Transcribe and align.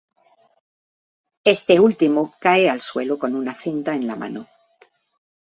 Este 1.43 1.79
último 1.79 2.33
cae 2.39 2.71
al 2.71 2.81
suelo 2.81 3.19
con 3.19 3.35
una 3.35 3.53
cinta 3.53 3.93
en 3.93 4.07
la 4.07 4.15
mano. 4.15 4.47